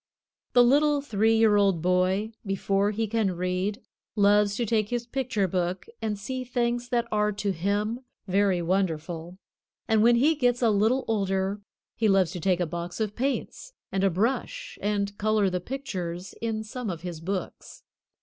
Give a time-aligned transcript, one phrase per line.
[0.53, 3.83] The little three year old boy before he can read,
[4.15, 9.37] loves to take his picture book and see things that are to him very wonderful,
[9.87, 11.61] and when he gets a little older
[11.95, 16.33] he loves to take a box of paints and a brush and color the pictures
[16.41, 17.83] in some of his books.